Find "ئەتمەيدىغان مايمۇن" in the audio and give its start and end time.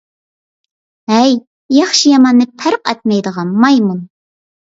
2.93-4.01